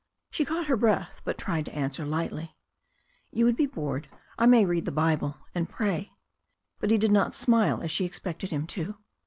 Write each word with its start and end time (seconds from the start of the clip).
She 0.31 0.45
caught 0.45 0.65
her 0.65 0.75
breath, 0.75 1.21
but 1.23 1.37
tried 1.37 1.63
to 1.65 1.75
answer 1.75 2.03
lightly. 2.05 2.57
"You 3.29 3.45
would 3.45 3.55
be 3.55 3.67
bored. 3.67 4.09
I 4.35 4.47
may 4.47 4.65
read 4.65 4.85
the 4.85 4.91
Bible 4.91 5.37
and 5.53 5.69
pray.*' 5.69 6.11
But 6.79 6.89
he 6.89 6.97
did 6.97 7.11
not 7.11 7.35
smile, 7.35 7.83
as 7.83 7.91
she 7.91 8.05
expected 8.05 8.49
him 8.49 8.65
to. 8.65 8.95